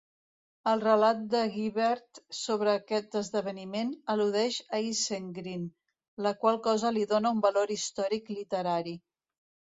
[0.69, 5.69] El relat de Guibert sobre aquest esdeveniment al·ludeix a Isengrin,
[6.29, 8.99] la qual cosa li dona un valor històric literari.